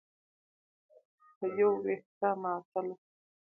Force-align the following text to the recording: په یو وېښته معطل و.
په 1.37 1.45
یو 1.59 1.71
وېښته 1.83 2.29
معطل 2.41 2.85
و. 2.91 2.97